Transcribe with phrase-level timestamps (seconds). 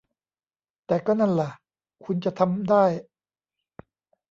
[0.85, 1.49] แต่ก็นั่นล่ะ
[2.03, 2.85] คุณจะทำได้